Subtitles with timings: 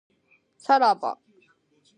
[0.57, 1.19] さらば